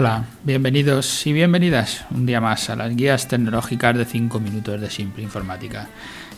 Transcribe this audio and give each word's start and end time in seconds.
Hola, 0.00 0.26
bienvenidos 0.44 1.26
y 1.26 1.32
bienvenidas 1.32 2.04
un 2.12 2.24
día 2.24 2.40
más 2.40 2.70
a 2.70 2.76
las 2.76 2.94
guías 2.94 3.26
tecnológicas 3.26 3.98
de 3.98 4.04
5 4.04 4.38
minutos 4.38 4.80
de 4.80 4.88
Simple 4.90 5.24
Informática. 5.24 5.88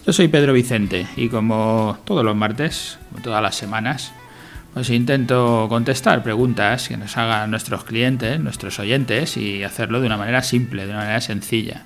Yo 0.06 0.15
soy 0.15 0.29
Pedro 0.29 0.54
Vicente 0.54 1.06
y 1.15 1.29
como 1.29 1.99
todos 2.04 2.24
los 2.24 2.35
martes, 2.35 2.99
como 3.10 3.23
todas 3.23 3.42
las 3.42 3.54
semanas, 3.54 4.13
pues 4.73 4.88
intento 4.88 5.67
contestar 5.69 6.23
preguntas 6.23 6.88
que 6.88 6.96
nos 6.96 7.19
hagan 7.19 7.51
nuestros 7.51 7.85
clientes, 7.85 8.41
nuestros 8.41 8.78
oyentes 8.78 9.37
y 9.37 9.63
hacerlo 9.63 10.01
de 10.01 10.06
una 10.06 10.17
manera 10.17 10.42
simple, 10.42 10.87
de 10.87 10.92
una 10.92 11.01
manera 11.01 11.21
sencilla. 11.21 11.83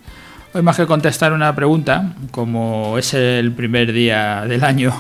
Hoy 0.53 0.63
más 0.63 0.77
que 0.77 0.87
contestar 0.87 1.33
una 1.33 1.57
pregunta, 1.57 2.15
como 2.31 2.99
es 2.99 3.15
el 3.15 3.51
primer 3.51 3.93
día 3.93 4.45
del 4.47 4.63
año, 4.63 4.93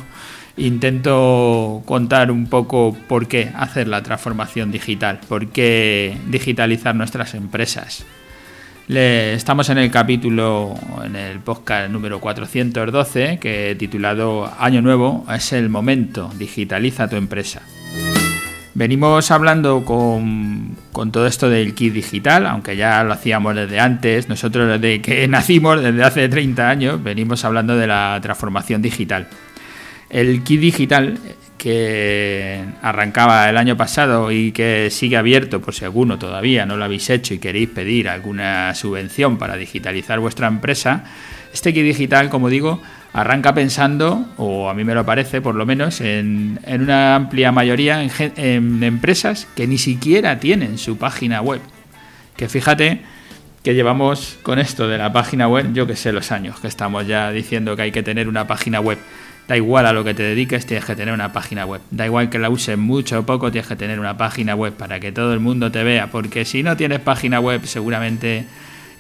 intento 0.57 1.83
contar 1.85 2.31
un 2.31 2.47
poco 2.47 2.97
por 3.09 3.27
qué 3.27 3.51
hacer 3.57 3.89
la 3.89 4.03
transformación 4.03 4.71
digital, 4.71 5.21
por 5.29 5.49
qué 5.49 6.17
digitalizar 6.29 6.95
nuestras 6.95 7.35
empresas. 7.35 8.05
estamos 8.89 9.71
en 9.71 9.79
el 9.79 9.91
capítulo, 9.91 10.75
en 11.05 11.17
el 11.17 11.41
podcast 11.41 11.91
número 11.91 12.21
412, 12.21 13.39
que 13.41 13.75
titulado 13.79 14.53
Año 14.59 14.83
Nuevo, 14.83 15.27
es 15.33 15.53
el 15.53 15.69
momento, 15.69 16.31
digitaliza 16.39 17.09
tu 17.09 17.17
empresa. 17.17 17.63
Venimos 18.77 19.31
hablando 19.31 19.85
con, 19.85 20.77
con, 20.91 21.13
todo 21.13 21.29
esto 21.29 21.49
del 21.49 21.75
kit 21.75 21.93
digital, 21.93 22.45
aunque 22.45 22.77
ya 22.77 23.05
lo 23.05 23.13
hacíamos 23.13 23.55
desde 23.55 23.79
antes, 23.79 24.29
nosotros 24.29 24.69
desde 24.69 25.01
que 25.01 25.29
nacimos, 25.29 25.81
desde 25.81 26.03
hace 26.03 26.29
30 26.29 26.69
años, 26.69 27.03
venimos 27.03 27.45
hablando 27.45 27.77
de 27.77 27.87
la 27.87 28.19
transformación 28.21 28.83
digital. 28.83 29.29
El 30.15 30.45
kit 30.45 30.61
digital 30.61 31.19
que 31.59 32.63
arrancaba 32.83 33.51
el 33.51 33.57
año 33.57 33.77
pasado 33.77 34.31
y 34.31 34.53
que 34.53 34.89
sigue 34.93 35.17
abierto 35.17 35.61
por 35.61 35.75
si 35.75 35.85
alguno 35.85 36.21
todavía 36.21 36.67
no 36.67 36.77
lo 36.77 36.85
habéis 36.85 37.11
hecho 37.11 37.35
y 37.35 37.39
queréis 37.39 37.69
pedir 37.71 38.09
alguna 38.09 38.73
subvención 38.77 39.39
para 39.39 39.57
digitalizar 39.57 40.21
vuestra 40.21 40.47
empresa, 40.47 41.03
este 41.53 41.75
kit 41.75 41.83
digital, 41.83 42.31
como 42.31 42.49
digo, 42.49 42.81
arranca 43.13 43.55
pensando, 43.55 44.25
o 44.37 44.71
a 44.71 44.75
mí 44.75 44.85
me 44.85 44.95
lo 44.95 45.05
parece 45.05 45.41
por 45.41 45.57
lo 45.57 45.67
menos, 45.67 46.01
en, 46.01 46.61
una 46.65 47.17
amplia 47.17 47.51
mayoría 47.51 48.01
en, 48.37 48.85
empresas 48.85 49.49
que 49.57 49.67
ni 49.67 49.79
siquiera 49.79 50.39
tienen 50.39 50.79
su 50.79 50.97
página 50.97 51.43
web. 51.43 51.61
Que 52.37 52.49
fíjate 52.49 53.01
que 53.65 53.75
llevamos 53.75 54.39
con 54.45 54.61
esto 54.61 54.87
de 54.87 54.97
la 54.97 55.13
página 55.13 55.49
web, 55.49 55.73
yo 55.73 55.89
que 55.89 55.97
sé 55.97 56.13
los 56.13 56.31
años 56.31 56.61
que 56.61 56.69
estamos 56.69 57.05
ya 57.05 57.33
diciendo 57.33 57.75
que 57.75 57.83
hay 57.83 57.91
que 57.91 58.05
tener 58.05 58.29
una 58.29 58.47
página 58.47 58.79
web. 58.79 58.99
Da 59.47 59.57
igual 59.57 59.85
a 59.87 59.93
lo 59.93 60.05
que 60.05 60.15
te 60.15 60.23
dediques, 60.23 60.65
tienes 60.65 60.87
que 60.87 60.97
tener 60.97 61.13
una 61.13 61.33
página 61.33 61.67
web. 61.67 61.83
Da 61.91 62.07
igual 62.07 62.31
que 62.31 62.39
la 62.39 62.49
uses 62.49 62.79
mucho 62.79 63.21
o 63.21 63.27
poco, 63.27 63.51
tienes 63.53 63.69
que 63.69 63.77
tener 63.77 64.01
una 64.01 64.17
página 64.17 64.55
web 64.55 64.73
para 64.73 65.01
que 65.01 65.13
todo 65.13 65.35
el 65.35 65.41
mundo 65.41 65.71
te 65.71 65.85
vea. 65.85 66.07
Porque 66.07 66.45
si 66.45 66.63
no 66.63 66.77
tienes 66.77 67.01
página 67.01 67.41
web, 67.41 67.67
seguramente 67.67 68.47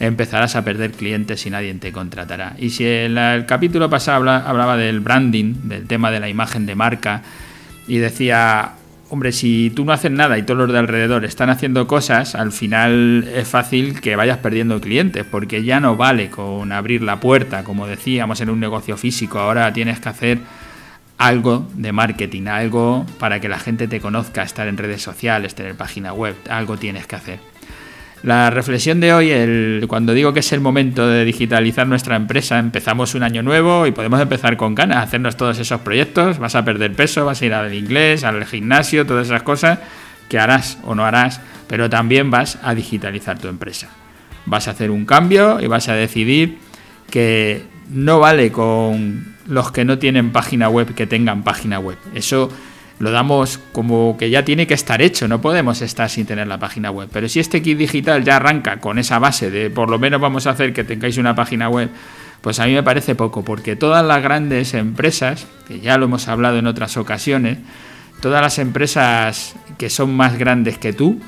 empezarás 0.00 0.54
a 0.56 0.64
perder 0.64 0.92
clientes 0.92 1.46
y 1.46 1.50
nadie 1.50 1.72
te 1.74 1.92
contratará. 1.92 2.56
Y 2.58 2.70
si 2.70 2.86
en 2.86 3.16
el 3.16 3.46
capítulo 3.46 3.88
pasado 3.88 4.28
hablaba 4.30 4.76
del 4.76 5.00
branding, 5.00 5.54
del 5.64 5.86
tema 5.86 6.10
de 6.10 6.20
la 6.20 6.28
imagen 6.28 6.66
de 6.66 6.74
marca, 6.74 7.22
y 7.86 7.98
decía, 7.98 8.72
hombre, 9.14 9.30
si 9.30 9.70
tú 9.70 9.84
no 9.84 9.92
haces 9.92 10.10
nada 10.10 10.38
y 10.38 10.42
todos 10.42 10.58
los 10.58 10.72
de 10.72 10.78
alrededor 10.78 11.24
están 11.24 11.48
haciendo 11.48 11.86
cosas, 11.86 12.34
al 12.34 12.50
final 12.50 13.28
es 13.32 13.46
fácil 13.46 14.00
que 14.00 14.16
vayas 14.16 14.38
perdiendo 14.38 14.80
clientes, 14.80 15.24
porque 15.24 15.62
ya 15.62 15.78
no 15.78 15.96
vale 15.96 16.30
con 16.30 16.72
abrir 16.72 17.00
la 17.00 17.20
puerta, 17.20 17.62
como 17.62 17.86
decíamos 17.86 18.40
en 18.40 18.50
un 18.50 18.58
negocio 18.58 18.96
físico, 18.96 19.38
ahora 19.38 19.72
tienes 19.72 20.00
que 20.00 20.08
hacer 20.08 20.38
algo 21.16 21.68
de 21.74 21.92
marketing, 21.92 22.48
algo 22.48 23.06
para 23.20 23.38
que 23.38 23.48
la 23.48 23.60
gente 23.60 23.86
te 23.86 24.00
conozca, 24.00 24.42
estar 24.42 24.66
en 24.66 24.76
redes 24.76 25.02
sociales, 25.02 25.54
tener 25.54 25.76
página 25.76 26.12
web, 26.12 26.34
algo 26.50 26.76
tienes 26.76 27.06
que 27.06 27.14
hacer. 27.14 27.53
La 28.24 28.48
reflexión 28.48 29.00
de 29.00 29.12
hoy, 29.12 29.30
el, 29.30 29.84
cuando 29.86 30.14
digo 30.14 30.32
que 30.32 30.40
es 30.40 30.50
el 30.54 30.60
momento 30.62 31.06
de 31.06 31.26
digitalizar 31.26 31.86
nuestra 31.86 32.16
empresa, 32.16 32.58
empezamos 32.58 33.14
un 33.14 33.22
año 33.22 33.42
nuevo 33.42 33.86
y 33.86 33.92
podemos 33.92 34.18
empezar 34.18 34.56
con 34.56 34.74
ganas, 34.74 35.04
hacernos 35.04 35.36
todos 35.36 35.58
esos 35.58 35.82
proyectos, 35.82 36.38
vas 36.38 36.54
a 36.54 36.64
perder 36.64 36.94
peso, 36.94 37.26
vas 37.26 37.42
a 37.42 37.44
ir 37.44 37.52
al 37.52 37.74
inglés, 37.74 38.24
al 38.24 38.46
gimnasio, 38.46 39.04
todas 39.04 39.26
esas 39.26 39.42
cosas 39.42 39.78
que 40.30 40.38
harás 40.38 40.78
o 40.84 40.94
no 40.94 41.04
harás, 41.04 41.42
pero 41.66 41.90
también 41.90 42.30
vas 42.30 42.58
a 42.62 42.74
digitalizar 42.74 43.38
tu 43.38 43.48
empresa. 43.48 43.90
Vas 44.46 44.68
a 44.68 44.70
hacer 44.70 44.90
un 44.90 45.04
cambio 45.04 45.60
y 45.60 45.66
vas 45.66 45.90
a 45.90 45.92
decidir 45.94 46.56
que 47.10 47.62
no 47.90 48.20
vale 48.20 48.50
con 48.50 49.34
los 49.46 49.70
que 49.70 49.84
no 49.84 49.98
tienen 49.98 50.32
página 50.32 50.70
web 50.70 50.94
que 50.94 51.06
tengan 51.06 51.42
página 51.42 51.78
web. 51.78 51.98
Eso 52.14 52.50
lo 52.98 53.10
damos 53.10 53.58
como 53.72 54.16
que 54.16 54.30
ya 54.30 54.44
tiene 54.44 54.66
que 54.66 54.74
estar 54.74 55.02
hecho, 55.02 55.26
no 55.28 55.40
podemos 55.40 55.82
estar 55.82 56.08
sin 56.08 56.26
tener 56.26 56.46
la 56.46 56.58
página 56.58 56.90
web. 56.90 57.08
Pero 57.12 57.28
si 57.28 57.40
este 57.40 57.62
kit 57.62 57.76
digital 57.76 58.24
ya 58.24 58.36
arranca 58.36 58.78
con 58.78 58.98
esa 58.98 59.18
base 59.18 59.50
de 59.50 59.70
por 59.70 59.90
lo 59.90 59.98
menos 59.98 60.20
vamos 60.20 60.46
a 60.46 60.50
hacer 60.50 60.72
que 60.72 60.84
tengáis 60.84 61.18
una 61.18 61.34
página 61.34 61.68
web, 61.68 61.90
pues 62.40 62.60
a 62.60 62.66
mí 62.66 62.74
me 62.74 62.82
parece 62.82 63.14
poco, 63.14 63.42
porque 63.42 63.74
todas 63.74 64.04
las 64.04 64.22
grandes 64.22 64.74
empresas, 64.74 65.46
que 65.66 65.80
ya 65.80 65.96
lo 65.96 66.04
hemos 66.04 66.28
hablado 66.28 66.58
en 66.58 66.66
otras 66.66 66.96
ocasiones, 66.96 67.58
todas 68.20 68.42
las 68.42 68.58
empresas 68.58 69.56
que 69.78 69.88
son 69.90 70.14
más 70.14 70.38
grandes 70.38 70.78
que 70.78 70.92
tú, 70.92 71.20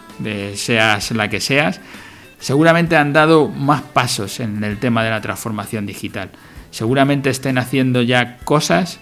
seas 0.55 1.11
la 1.13 1.29
que 1.29 1.41
seas, 1.41 1.81
seguramente 2.39 2.97
han 2.97 3.13
dado 3.13 3.49
más 3.49 3.81
pasos 3.81 4.41
en 4.41 4.63
el 4.63 4.79
tema 4.79 5.03
de 5.03 5.11
la 5.11 5.23
transformación 5.23 5.87
digital. 5.87 6.31
Seguramente 6.71 7.31
estén 7.31 7.57
haciendo 7.57 8.03
ya 8.03 8.37
cosas 8.45 9.01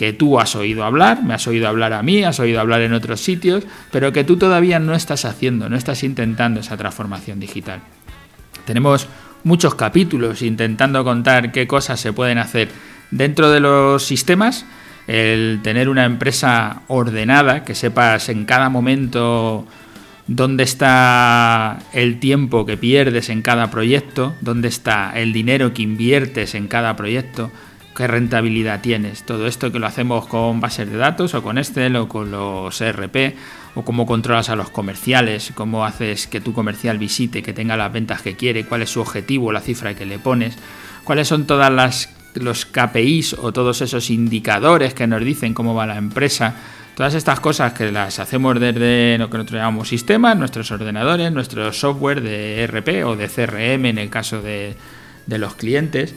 que 0.00 0.14
tú 0.14 0.40
has 0.40 0.56
oído 0.56 0.84
hablar, 0.84 1.22
me 1.22 1.34
has 1.34 1.46
oído 1.46 1.68
hablar 1.68 1.92
a 1.92 2.02
mí, 2.02 2.24
has 2.24 2.40
oído 2.40 2.58
hablar 2.58 2.80
en 2.80 2.94
otros 2.94 3.20
sitios, 3.20 3.64
pero 3.92 4.14
que 4.14 4.24
tú 4.24 4.38
todavía 4.38 4.78
no 4.78 4.94
estás 4.94 5.26
haciendo, 5.26 5.68
no 5.68 5.76
estás 5.76 6.02
intentando 6.04 6.60
esa 6.60 6.78
transformación 6.78 7.38
digital. 7.38 7.80
Tenemos 8.64 9.08
muchos 9.44 9.74
capítulos 9.74 10.40
intentando 10.40 11.04
contar 11.04 11.52
qué 11.52 11.66
cosas 11.66 12.00
se 12.00 12.14
pueden 12.14 12.38
hacer 12.38 12.70
dentro 13.10 13.50
de 13.50 13.60
los 13.60 14.02
sistemas, 14.02 14.64
el 15.06 15.60
tener 15.62 15.90
una 15.90 16.06
empresa 16.06 16.80
ordenada, 16.88 17.62
que 17.66 17.74
sepas 17.74 18.30
en 18.30 18.46
cada 18.46 18.70
momento 18.70 19.66
dónde 20.26 20.64
está 20.64 21.78
el 21.92 22.20
tiempo 22.20 22.64
que 22.64 22.78
pierdes 22.78 23.28
en 23.28 23.42
cada 23.42 23.70
proyecto, 23.70 24.34
dónde 24.40 24.68
está 24.68 25.12
el 25.14 25.34
dinero 25.34 25.74
que 25.74 25.82
inviertes 25.82 26.54
en 26.54 26.68
cada 26.68 26.96
proyecto, 26.96 27.50
qué 27.94 28.06
rentabilidad 28.06 28.80
tienes. 28.80 29.24
Todo 29.24 29.46
esto 29.46 29.72
que 29.72 29.78
lo 29.78 29.86
hacemos 29.86 30.26
con 30.26 30.60
bases 30.60 30.90
de 30.90 30.96
datos 30.96 31.34
o 31.34 31.42
con 31.42 31.58
Excel 31.58 31.96
o 31.96 32.08
con 32.08 32.30
los 32.30 32.80
ERP 32.80 33.36
o 33.74 33.82
cómo 33.82 34.06
controlas 34.06 34.48
a 34.48 34.56
los 34.56 34.70
comerciales, 34.70 35.52
cómo 35.54 35.84
haces 35.84 36.26
que 36.26 36.40
tu 36.40 36.52
comercial 36.52 36.98
visite, 36.98 37.42
que 37.42 37.52
tenga 37.52 37.76
las 37.76 37.92
ventas 37.92 38.22
que 38.22 38.36
quiere, 38.36 38.64
cuál 38.64 38.82
es 38.82 38.90
su 38.90 39.00
objetivo, 39.00 39.52
la 39.52 39.60
cifra 39.60 39.94
que 39.94 40.06
le 40.06 40.18
pones, 40.18 40.56
cuáles 41.04 41.28
son 41.28 41.46
todas 41.46 41.72
las 41.72 42.08
los 42.34 42.64
KPIs 42.64 43.34
o 43.34 43.52
todos 43.52 43.80
esos 43.82 44.08
indicadores 44.10 44.94
que 44.94 45.06
nos 45.06 45.24
dicen 45.24 45.54
cómo 45.54 45.74
va 45.74 45.86
la 45.86 45.96
empresa. 45.96 46.54
Todas 46.94 47.14
estas 47.14 47.40
cosas 47.40 47.72
que 47.72 47.90
las 47.90 48.18
hacemos 48.18 48.60
desde 48.60 49.16
lo 49.18 49.30
que 49.30 49.38
nosotros 49.38 49.58
llamamos 49.58 49.88
sistemas, 49.88 50.36
nuestros 50.36 50.70
ordenadores, 50.70 51.32
nuestro 51.32 51.72
software 51.72 52.20
de 52.20 52.62
ERP 52.62 53.06
o 53.06 53.16
de 53.16 53.28
CRM 53.28 53.86
en 53.86 53.98
el 53.98 54.10
caso 54.10 54.42
de, 54.42 54.76
de 55.26 55.38
los 55.38 55.54
clientes. 55.54 56.14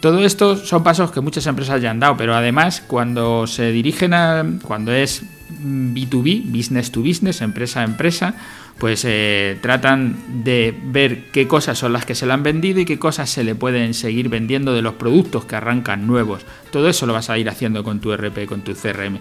Todo 0.00 0.24
esto 0.24 0.56
son 0.56 0.82
pasos 0.82 1.10
que 1.12 1.20
muchas 1.20 1.46
empresas 1.46 1.82
ya 1.82 1.90
han 1.90 2.00
dado, 2.00 2.16
pero 2.16 2.34
además 2.34 2.82
cuando 2.86 3.46
se 3.46 3.70
dirigen 3.70 4.14
a, 4.14 4.44
cuando 4.62 4.92
es 4.92 5.22
B2B, 5.62 6.44
business 6.46 6.90
to 6.90 7.02
business, 7.02 7.42
empresa 7.42 7.80
a 7.80 7.84
empresa, 7.84 8.34
pues 8.78 9.04
eh, 9.06 9.58
tratan 9.60 10.16
de 10.42 10.74
ver 10.84 11.26
qué 11.32 11.46
cosas 11.46 11.78
son 11.78 11.92
las 11.92 12.06
que 12.06 12.14
se 12.14 12.24
le 12.24 12.32
han 12.32 12.42
vendido 12.42 12.80
y 12.80 12.86
qué 12.86 12.98
cosas 12.98 13.28
se 13.28 13.44
le 13.44 13.54
pueden 13.54 13.92
seguir 13.92 14.30
vendiendo 14.30 14.72
de 14.72 14.80
los 14.80 14.94
productos 14.94 15.44
que 15.44 15.56
arrancan 15.56 16.06
nuevos. 16.06 16.46
Todo 16.72 16.88
eso 16.88 17.06
lo 17.06 17.12
vas 17.12 17.28
a 17.28 17.36
ir 17.36 17.50
haciendo 17.50 17.84
con 17.84 18.00
tu 18.00 18.10
RP, 18.16 18.46
con 18.46 18.62
tu 18.62 18.72
CRM. 18.72 19.18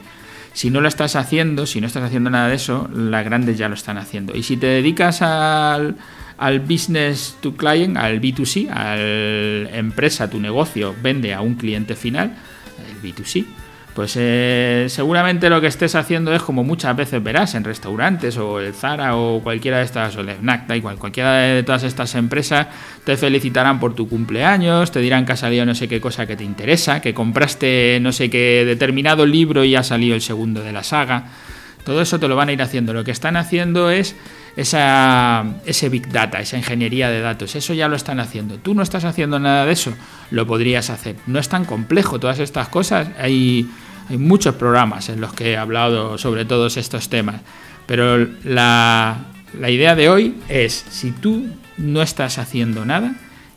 Si 0.53 0.69
no 0.69 0.79
lo 0.79 0.87
estás 0.87 1.17
haciendo, 1.17 1.65
si 1.65 1.81
no 1.81 1.87
estás 1.87 2.03
haciendo 2.03 2.29
nada 2.29 2.47
de 2.47 2.55
eso, 2.55 2.89
las 2.93 3.25
grandes 3.25 3.57
ya 3.57 3.67
lo 3.67 3.75
están 3.75 3.97
haciendo. 3.97 4.35
Y 4.35 4.43
si 4.43 4.55
te 4.55 4.67
dedicas 4.67 5.21
al 5.21 5.95
al 6.39 6.61
business 6.61 7.37
to 7.41 7.53
client, 7.55 7.97
al 7.97 8.21
B2C, 8.21 8.69
al 8.69 9.69
empresa, 9.73 10.29
tu 10.29 10.39
negocio 10.39 10.95
vende 11.01 11.33
a 11.33 11.41
un 11.41 11.55
cliente 11.55 11.95
final, 11.95 12.33
el 12.89 13.01
B2C, 13.01 13.45
pues 13.93 14.15
eh, 14.17 14.85
seguramente 14.87 15.49
lo 15.49 15.59
que 15.59 15.67
estés 15.67 15.95
haciendo 15.95 16.33
es 16.33 16.41
como 16.41 16.63
muchas 16.63 16.95
veces 16.95 17.21
verás 17.21 17.55
en 17.55 17.65
restaurantes 17.65 18.37
o 18.37 18.61
el 18.61 18.73
Zara 18.73 19.17
o 19.17 19.41
cualquiera 19.41 19.79
de 19.79 19.83
estas, 19.83 20.15
o 20.15 20.21
el 20.21 20.29
FNAC, 20.29 20.67
da 20.67 20.77
igual, 20.77 20.95
cualquiera 20.97 21.33
de 21.33 21.63
todas 21.63 21.83
estas 21.83 22.15
empresas 22.15 22.67
te 23.03 23.17
felicitarán 23.17 23.81
por 23.81 23.95
tu 23.95 24.07
cumpleaños, 24.07 24.91
te 24.91 25.01
dirán 25.01 25.25
que 25.25 25.33
ha 25.33 25.37
salido 25.37 25.65
no 25.65 25.75
sé 25.75 25.89
qué 25.89 25.99
cosa 25.99 26.25
que 26.25 26.37
te 26.37 26.45
interesa, 26.45 27.01
que 27.01 27.13
compraste 27.13 27.99
no 28.01 28.13
sé 28.13 28.29
qué 28.29 28.63
determinado 28.65 29.25
libro 29.25 29.65
y 29.65 29.75
ha 29.75 29.83
salido 29.83 30.15
el 30.15 30.21
segundo 30.21 30.63
de 30.63 30.71
la 30.71 30.83
saga. 30.83 31.25
Todo 31.83 32.01
eso 32.01 32.19
te 32.19 32.27
lo 32.27 32.35
van 32.35 32.49
a 32.49 32.51
ir 32.53 32.61
haciendo. 32.61 32.93
Lo 32.93 33.03
que 33.03 33.11
están 33.11 33.35
haciendo 33.35 33.89
es 33.89 34.15
esa, 34.55 35.45
ese 35.65 35.89
big 35.89 36.09
data, 36.11 36.39
esa 36.39 36.57
ingeniería 36.57 37.09
de 37.09 37.21
datos. 37.21 37.55
Eso 37.55 37.73
ya 37.73 37.87
lo 37.87 37.95
están 37.95 38.19
haciendo. 38.19 38.57
Tú 38.57 38.73
no 38.73 38.81
estás 38.81 39.05
haciendo 39.05 39.39
nada 39.39 39.65
de 39.65 39.73
eso, 39.73 39.93
lo 40.31 40.45
podrías 40.47 40.89
hacer. 40.89 41.15
No 41.27 41.39
es 41.39 41.49
tan 41.49 41.65
complejo 41.65 42.19
todas 42.19 42.39
estas 42.39 42.69
cosas. 42.69 43.09
Hay, 43.19 43.69
hay 44.09 44.17
muchos 44.17 44.55
programas 44.55 45.09
en 45.09 45.21
los 45.21 45.33
que 45.33 45.51
he 45.51 45.57
hablado 45.57 46.17
sobre 46.17 46.45
todos 46.45 46.77
estos 46.77 47.09
temas. 47.09 47.41
Pero 47.85 48.27
la 48.43 49.17
la 49.57 49.69
idea 49.69 49.95
de 49.95 50.09
hoy 50.09 50.35
es, 50.47 50.85
si 50.89 51.11
tú 51.11 51.47
no 51.77 52.01
estás 52.01 52.37
haciendo 52.37 52.85
nada 52.85 53.15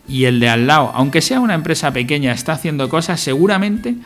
y 0.09 0.25
el 0.25 0.41
de 0.41 0.49
al 0.49 0.67
lado, 0.67 0.91
aunque 0.95 1.21
sea 1.21 1.41
una 1.41 1.55
empresa 1.55 1.93
pequeña, 1.93 2.33
está 2.33 2.53
haciendo 2.53 2.89
cosas, 2.89 3.21
seguramente 3.21 3.97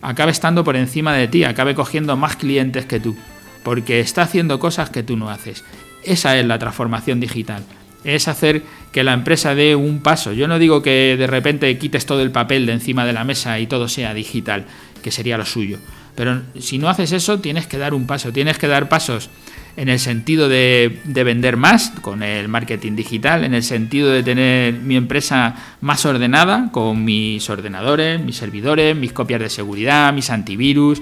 acabe 0.00 0.30
estando 0.30 0.64
por 0.64 0.76
encima 0.76 1.12
de 1.14 1.28
ti, 1.28 1.44
acabe 1.44 1.74
cogiendo 1.74 2.16
más 2.16 2.36
clientes 2.36 2.86
que 2.86 3.00
tú, 3.00 3.16
porque 3.62 4.00
está 4.00 4.22
haciendo 4.22 4.58
cosas 4.58 4.90
que 4.90 5.02
tú 5.02 5.16
no 5.16 5.30
haces. 5.30 5.64
Esa 6.04 6.38
es 6.38 6.46
la 6.46 6.58
transformación 6.58 7.20
digital. 7.20 7.62
Es 8.04 8.28
hacer 8.28 8.62
que 8.90 9.04
la 9.04 9.12
empresa 9.12 9.54
dé 9.54 9.76
un 9.76 10.00
paso. 10.00 10.32
Yo 10.32 10.48
no 10.48 10.58
digo 10.58 10.82
que 10.82 11.16
de 11.16 11.26
repente 11.26 11.78
quites 11.78 12.06
todo 12.06 12.20
el 12.22 12.30
papel 12.30 12.66
de 12.66 12.72
encima 12.72 13.06
de 13.06 13.12
la 13.12 13.24
mesa 13.24 13.58
y 13.58 13.66
todo 13.66 13.88
sea 13.88 14.12
digital, 14.12 14.66
que 15.02 15.10
sería 15.10 15.38
lo 15.38 15.46
suyo. 15.46 15.78
Pero 16.14 16.42
si 16.58 16.78
no 16.78 16.88
haces 16.88 17.12
eso, 17.12 17.38
tienes 17.38 17.66
que 17.66 17.78
dar 17.78 17.94
un 17.94 18.06
paso, 18.06 18.32
tienes 18.32 18.58
que 18.58 18.68
dar 18.68 18.88
pasos 18.88 19.30
en 19.76 19.88
el 19.88 19.98
sentido 19.98 20.48
de, 20.48 21.00
vender 21.04 21.56
más 21.56 21.90
con 22.02 22.22
el 22.22 22.48
marketing 22.48 22.94
digital, 22.94 23.44
en 23.44 23.54
el 23.54 23.62
sentido 23.62 24.10
de 24.10 24.22
tener 24.22 24.74
mi 24.74 24.96
empresa 24.96 25.76
más 25.80 26.04
ordenada 26.04 26.68
con 26.70 27.04
mis 27.04 27.48
ordenadores, 27.48 28.20
mis 28.20 28.36
servidores, 28.36 28.94
mis 28.94 29.12
copias 29.12 29.40
de 29.40 29.48
seguridad, 29.48 30.12
mis 30.12 30.28
antivirus, 30.28 31.00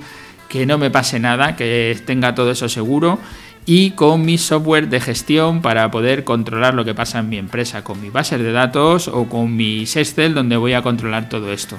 que 0.49 0.67
no 0.67 0.79
me 0.79 0.91
pase 0.91 1.19
nada, 1.19 1.57
que 1.57 1.99
tenga 2.07 2.35
todo 2.35 2.53
eso 2.53 2.69
seguro 2.69 3.19
y 3.67 3.93
con 3.93 4.25
mi 4.25 4.39
software 4.39 4.89
de 4.89 5.01
gestión 5.01 5.63
para 5.63 5.91
poder 5.91 6.25
controlar 6.25 6.75
lo 6.75 6.85
que 6.85 6.95
pasa 6.95 7.19
en 7.19 7.29
mi 7.29 7.37
empresa, 7.37 7.85
con 7.85 8.01
mi 8.01 8.11
base 8.11 8.39
de 8.39 8.53
datos 8.53 9.09
o 9.09 9.29
con 9.29 9.55
mi 9.55 9.83
Excel 9.83 10.35
donde 10.35 10.57
voy 10.57 10.73
a 10.73 10.83
controlar 10.83 11.29
todo 11.29 11.53
esto. 11.53 11.77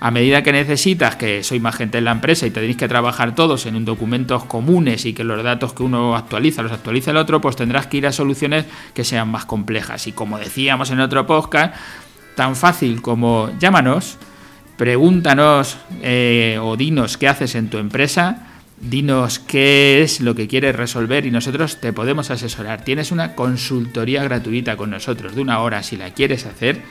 A 0.00 0.10
medida 0.10 0.42
que 0.42 0.50
necesitas, 0.50 1.14
que 1.14 1.44
soy 1.44 1.60
más 1.60 1.76
gente 1.76 1.98
en 1.98 2.06
la 2.06 2.10
empresa 2.10 2.44
y 2.44 2.50
tenéis 2.50 2.76
que 2.76 2.88
trabajar 2.88 3.36
todos 3.36 3.66
en 3.66 3.84
documentos 3.84 4.44
comunes 4.46 5.06
y 5.06 5.12
que 5.12 5.22
los 5.22 5.42
datos 5.44 5.74
que 5.74 5.84
uno 5.84 6.16
actualiza 6.16 6.62
los 6.62 6.72
actualiza 6.72 7.12
el 7.12 7.16
otro, 7.18 7.40
pues 7.40 7.54
tendrás 7.54 7.86
que 7.86 7.98
ir 7.98 8.08
a 8.08 8.12
soluciones 8.12 8.64
que 8.94 9.04
sean 9.04 9.28
más 9.28 9.44
complejas. 9.44 10.08
Y 10.08 10.12
como 10.12 10.38
decíamos 10.38 10.90
en 10.90 10.98
otro 10.98 11.24
podcast, 11.24 11.76
tan 12.34 12.56
fácil 12.56 13.00
como 13.00 13.50
llámanos, 13.60 14.18
pregúntanos 14.76 15.78
eh, 16.02 16.58
o 16.60 16.76
dinos 16.76 17.16
qué 17.16 17.28
haces 17.28 17.54
en 17.54 17.70
tu 17.70 17.78
empresa, 17.78 18.51
dinos 18.82 19.38
qué 19.38 20.02
es 20.02 20.20
lo 20.20 20.34
que 20.34 20.48
quieres 20.48 20.74
resolver 20.76 21.24
y 21.24 21.30
nosotros 21.30 21.80
te 21.80 21.92
podemos 21.92 22.30
asesorar. 22.30 22.84
Tienes 22.84 23.12
una 23.12 23.34
consultoría 23.34 24.24
gratuita 24.24 24.76
con 24.76 24.90
nosotros 24.90 25.34
de 25.34 25.40
una 25.40 25.60
hora 25.60 25.82
si 25.82 25.96
la 25.96 26.10
quieres 26.10 26.46
hacer 26.46 26.82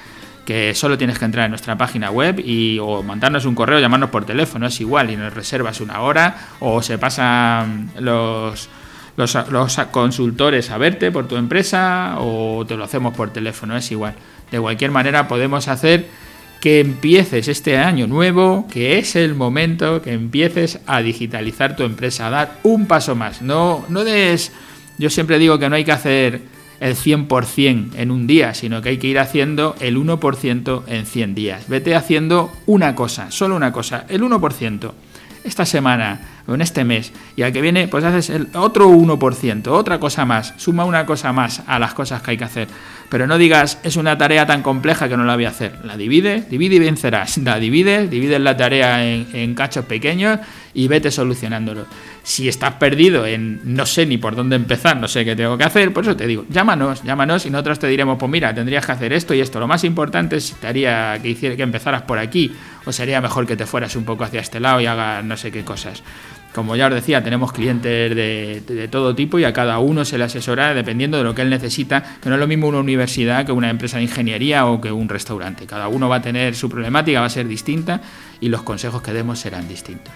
que 0.46 0.74
solo 0.74 0.98
tienes 0.98 1.20
que 1.20 1.26
entrar 1.26 1.46
en 1.46 1.52
nuestra 1.52 1.78
página 1.78 2.10
web 2.10 2.40
y 2.40 2.80
o 2.80 3.04
mandarnos 3.04 3.46
un 3.46 3.54
correo, 3.54 3.80
llamarnos 3.80 4.10
por 4.10 4.26
teléfono, 4.26 4.68
es 4.68 4.82
igual, 4.82 5.12
y 5.12 5.16
nos 5.16 5.34
reservas 5.34 5.82
una 5.82 6.02
hora 6.02 6.36
o 6.60 6.82
se 6.82 6.98
pasan 6.98 7.92
los, 8.00 8.70
los, 9.18 9.38
los, 9.50 9.78
consultores 9.92 10.72
a 10.72 10.78
verte 10.78 11.12
por 11.12 11.28
tu 11.28 11.36
empresa 11.36 12.16
o 12.18 12.66
te 12.68 12.76
lo 12.76 12.86
hacemos 12.86 13.14
por 13.14 13.32
teléfono, 13.32 13.78
es 13.78 13.92
igual. 13.92 14.16
De 14.50 14.60
cualquier 14.60 14.92
manera 14.92 15.28
podemos 15.28 15.68
hacer 15.68 16.08
que 16.62 16.80
empieces 16.80 17.48
este 17.48 17.78
año 17.78 18.08
nuevo, 18.08 18.68
que 18.72 19.00
es 19.00 19.16
el 19.16 19.34
momento 19.34 20.02
que 20.02 20.14
empieces 20.14 20.80
a 20.86 21.02
digitalizar 21.02 21.76
tu 21.76 21.84
empresa, 21.84 22.28
a 22.28 22.30
dar 22.30 22.60
un 22.64 22.86
paso 22.86 23.16
más. 23.16 23.42
No, 23.42 23.84
no 23.90 24.04
des, 24.04 24.52
yo 25.00 25.10
siempre 25.10 25.40
digo 25.40 25.58
que 25.58 25.68
no 25.68 25.76
hay 25.76 25.84
que 25.84 25.92
hacer 25.92 26.42
el 26.80 26.96
100% 26.96 27.96
en 27.96 28.12
un 28.12 28.28
día, 28.28 28.54
sino 28.54 28.82
que 28.82 28.90
hay 28.90 28.98
que 28.98 29.08
ir 29.08 29.20
haciendo 29.20 29.76
el 29.80 29.98
1% 29.98 30.84
en 30.88 31.06
100 31.08 31.36
días. 31.36 31.68
Vete 31.68 31.96
haciendo 31.96 32.52
una 32.68 32.94
cosa, 32.96 33.32
solo 33.32 33.56
una 33.56 33.72
cosa, 33.72 34.06
el 34.08 34.22
1%. 34.22 34.92
Esta 35.44 35.66
semana 35.66 36.20
o 36.48 36.54
en 36.54 36.62
este 36.62 36.84
mes 36.84 37.12
y 37.36 37.42
al 37.42 37.52
que 37.52 37.62
viene 37.62 37.88
pues 37.88 38.04
haces 38.04 38.30
el 38.30 38.48
otro 38.54 38.90
1%, 38.90 39.68
otra 39.68 40.00
cosa 40.00 40.26
más, 40.26 40.54
suma 40.58 40.86
una 40.86 41.06
cosa 41.06 41.34
más 41.34 41.64
a 41.68 41.80
las 41.80 41.94
cosas 41.94 42.22
que 42.22 42.32
hay 42.32 42.38
que 42.38 42.44
hacer. 42.44 42.68
Pero 43.10 43.28
no 43.28 43.38
digas, 43.38 43.78
es 43.84 43.98
una 43.98 44.18
tarea 44.18 44.46
tan 44.46 44.64
compleja 44.64 45.10
que 45.10 45.18
no 45.18 45.26
la 45.26 45.36
voy 45.36 45.46
a 45.46 45.50
hacer. 45.50 45.80
La 45.84 45.98
divide, 45.98 46.46
divide 46.50 46.76
y 46.76 46.80
vencerás. 46.80 47.38
La 47.52 47.60
divide, 47.60 48.08
divide 48.08 48.40
la 48.40 48.56
tarea 48.56 49.06
en, 49.06 49.28
en 49.34 49.54
cachos 49.54 49.84
pequeños 49.86 50.40
y 50.74 50.88
vete 50.88 51.12
solucionándolo. 51.12 51.86
Si 52.24 52.48
estás 52.48 52.76
perdido 52.76 53.26
en 53.26 53.62
no 53.64 53.86
sé 53.86 54.06
ni 54.06 54.18
por 54.18 54.36
dónde 54.36 54.56
empezar, 54.56 54.98
no 54.98 55.08
sé 55.08 55.26
qué 55.26 55.36
tengo 55.36 55.58
que 55.58 55.64
hacer, 55.64 55.94
por 55.94 56.04
eso 56.04 56.16
te 56.16 56.28
digo, 56.28 56.46
llámanos, 56.50 57.04
llámanos 57.04 57.46
y 57.46 57.50
nosotros 57.50 57.80
te 57.80 57.88
diremos, 57.88 58.18
pues 58.18 58.32
mira, 58.32 58.54
tendrías 58.54 58.86
que 58.86 58.92
hacer 58.92 59.14
esto 59.14 59.34
y 59.34 59.42
esto. 59.42 59.60
Lo 59.60 59.68
más 59.68 59.84
importante 59.84 60.38
es 60.38 60.56
que 60.62 61.20
hiciera, 61.24 61.56
que 61.56 61.64
empezaras 61.64 62.04
por 62.04 62.20
aquí 62.20 62.52
o 62.86 62.92
sería 62.92 63.22
mejor 63.22 63.46
que 63.46 63.56
te 63.56 63.66
fueras 63.66 63.96
un 63.96 64.06
poco 64.06 64.24
hacia 64.24 64.42
este 64.42 64.60
lado 64.60 64.82
y 64.82 64.86
hagas 64.86 65.24
no 65.24 65.38
sé 65.38 65.52
qué 65.52 65.64
cosas. 65.64 66.04
Como 66.54 66.76
ya 66.76 66.88
os 66.88 66.94
decía, 66.94 67.24
tenemos 67.24 67.54
clientes 67.54 68.14
de, 68.14 68.88
todo 68.92 69.16
tipo 69.16 69.40
y 69.40 69.46
a 69.46 69.54
cada 69.54 69.80
uno 69.80 70.04
se 70.04 70.18
le 70.18 70.26
asesora 70.26 70.74
dependiendo 70.74 71.18
de 71.18 71.24
lo 71.24 71.34
que 71.34 71.44
él 71.44 71.50
necesita, 71.50 72.04
que 72.22 72.28
no 72.28 72.36
es 72.36 72.42
lo 72.42 72.48
mismo 72.48 72.68
una 72.68 72.80
universidad 72.80 73.46
que 73.46 73.54
una 73.54 73.70
empresa 73.70 73.98
de 73.98 74.04
ingeniería 74.04 74.66
o 74.66 74.82
que 74.82 74.92
un 74.92 75.08
restaurante. 75.08 75.66
Cada 75.66 75.88
uno 75.88 76.10
va 76.10 76.18
a 76.18 76.22
tener 76.22 76.54
su 76.56 76.70
problemática, 76.70 77.22
va 77.22 77.28
a 77.28 77.30
ser 77.30 77.48
distinta 77.48 78.02
y 78.42 78.50
los 78.50 78.64
consejos 78.64 79.02
que 79.02 79.14
demos 79.14 79.40
serán 79.40 79.70
distintos. 79.70 80.14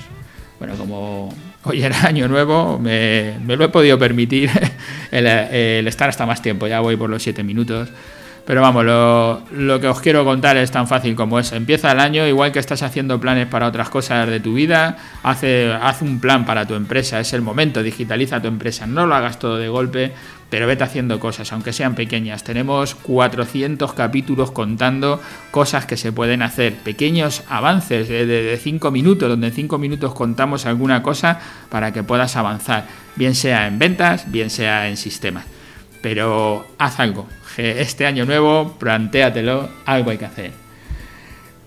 Bueno, 0.60 0.75
como 0.75 1.34
hoy 1.63 1.84
era 1.84 2.06
año 2.06 2.28
nuevo, 2.28 2.80
me, 2.80 3.36
lo 3.46 3.66
he 3.66 3.69
podido 3.69 4.00
permitir 4.00 4.50
el, 5.12 5.28
el 5.28 5.88
estar 5.88 6.10
hasta 6.10 6.25
más 6.25 6.42
tiempo, 6.42 6.68
ya 6.68 6.80
voy 6.80 6.96
por 6.96 7.10
los 7.10 7.24
siete 7.24 7.44
minutos. 7.44 7.90
Pero 8.45 8.62
vamos, 8.62 8.86
lo, 8.86 9.80
que 9.80 9.88
os 9.88 10.00
quiero 10.01 10.24
contar 10.24 10.56
es 10.57 10.69
tan 10.69 10.88
fácil 10.88 11.15
como 11.15 11.39
eso. 11.39 11.56
Empieza 11.56 11.92
el 11.92 12.00
año, 12.00 12.27
igual 12.27 12.51
que 12.51 12.59
estás 12.59 12.83
haciendo 12.83 13.19
planes 13.19 13.47
para 13.47 13.68
otras 13.68 13.89
cosas 13.89 14.30
de 14.30 14.39
tu 14.39 14.53
vida, 14.53 14.97
hace, 15.24 15.74
haz 15.74 16.03
un 16.03 16.19
plan 16.19 16.45
para 16.45 16.68
tu 16.68 16.75
empresa, 16.75 17.19
es 17.19 17.33
el 17.33 17.42
momento, 17.42 17.81
digitaliza 17.81 18.42
tu 18.42 18.47
empresa, 18.47 18.86
no 18.86 19.07
lo 19.07 19.15
hagas 19.15 19.39
todo 19.39 19.57
de 19.57 19.68
golpe, 19.68 20.12
pero 20.51 20.68
vete 20.68 20.83
haciendo 20.83 21.19
cosas, 21.19 21.51
aunque 21.53 21.74
sean 21.74 21.95
pequeñas. 21.95 22.44
Tenemos 22.44 22.94
400 22.94 23.94
capítulos 23.94 24.51
contando 24.51 25.19
cosas 25.50 25.88
que 25.88 25.97
se 25.97 26.12
pueden 26.12 26.44
hacer, 26.44 26.75
pequeños 26.75 27.44
avances 27.50 28.07
de 28.07 28.59
5 28.62 28.92
minutos, 28.92 29.27
donde 29.27 29.47
en 29.47 29.53
5 29.53 29.80
minutos 29.80 30.13
contamos 30.13 30.68
alguna 30.68 31.01
cosa 31.01 31.39
para 31.69 31.92
que 31.92 32.03
puedas 32.03 32.36
avanzar, 32.36 32.86
bien 33.15 33.33
sea 33.33 33.65
en 33.65 33.80
ventas, 33.80 34.31
bien 34.31 34.51
sea 34.51 34.88
en 34.88 34.97
sistemas. 34.97 35.55
Pero 36.06 36.68
haz 36.78 37.00
algo, 37.00 37.28
este 37.57 38.06
año 38.06 38.25
nuevo, 38.25 38.75
plantéatelo, 38.78 39.68
algo 39.88 40.12
hay 40.12 40.19
que 40.19 40.25
hacer. 40.25 40.52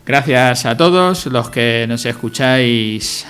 Gracias 0.07 0.65
a 0.65 0.77
todos 0.77 1.27
los 1.27 1.51
que 1.51 1.87
nos 1.89 2.07
escucháis 2.07 3.27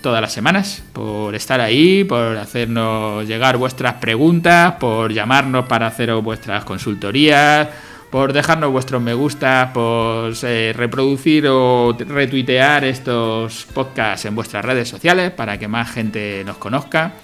todas 0.00 0.22
las 0.22 0.32
semanas 0.32 0.84
por 0.92 1.34
estar 1.34 1.60
ahí, 1.60 2.04
por 2.04 2.36
hacernos 2.36 3.26
llegar 3.26 3.56
vuestras 3.56 3.94
preguntas, 3.94 4.74
por 4.78 5.12
llamarnos 5.12 5.66
para 5.66 5.88
haceros 5.88 6.22
vuestras 6.22 6.62
consultorías, 6.64 7.66
por 8.08 8.32
dejarnos 8.32 8.70
vuestros 8.70 9.02
me 9.02 9.14
gusta, 9.14 9.72
por 9.74 10.32
eh, 10.44 10.72
reproducir 10.76 11.48
o 11.48 11.96
retuitear 11.98 12.84
estos 12.84 13.66
podcasts 13.74 14.26
en 14.26 14.36
vuestras 14.36 14.64
redes 14.64 14.88
sociales 14.88 15.32
para 15.32 15.58
que 15.58 15.66
más 15.66 15.90
gente 15.90 16.44
nos 16.46 16.58
conozca. 16.58 17.14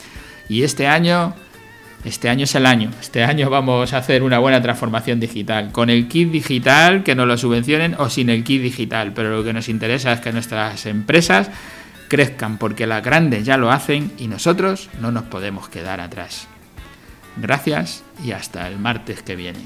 Y 0.49 0.65
este 0.65 0.89
año 0.89 1.35
este 2.07 2.29
año 2.29 2.45
es 2.45 2.55
el 2.55 2.67
año. 2.67 2.91
Este 3.01 3.25
año 3.25 3.51
vamos 3.51 3.93
a 3.93 3.99
hacer 3.99 4.23
una 4.23 4.39
buena 4.39 4.63
transformación 4.63 5.19
digital. 5.19 5.73
Con 5.73 5.91
el 5.91 6.07
kit 6.07 6.31
digital, 6.31 7.03
que 7.03 7.17
nos 7.17 7.27
lo 7.27 7.37
subvencionen, 7.37 7.97
o 7.99 8.09
sin 8.09 8.31
el 8.31 8.45
kit 8.45 8.63
digital. 8.63 9.13
Pero 9.13 9.37
lo 9.37 9.43
que 9.43 9.53
nos 9.53 9.69
interesa 9.69 10.13
es 10.13 10.21
que 10.21 10.33
nuestras 10.33 10.87
empresas 10.87 11.51
crezcan, 12.09 12.59
porque 12.59 12.87
las 12.87 13.03
grandes 13.03 13.45
ya 13.45 13.57
lo 13.57 13.73
hacen 13.73 14.13
y 14.19 14.29
nosotros 14.29 14.89
no 15.01 15.11
nos 15.11 15.25
podemos 15.25 15.69
quedar 15.69 16.01
atrás. 16.01 16.47
Gracias 17.37 18.05
y 18.25 18.31
hasta 18.31 18.69
el 18.69 18.79
martes 18.79 19.23
que 19.23 19.35
viene. 19.35 19.61